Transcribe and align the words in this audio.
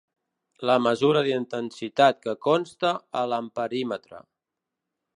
La 0.69 0.77
mesura 0.85 1.21
d'intensitat 1.27 2.19
que 2.25 2.35
consta 2.49 2.97
a 3.23 3.27
l'amperímetre. 3.33 4.27